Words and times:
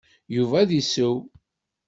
Yuba 0.35 0.55
ad 0.59 0.67
d-issew. 0.69 1.15